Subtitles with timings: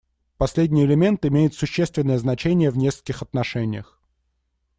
[0.39, 3.99] Последний элемент имеет существенное значение в нескольких отношениях.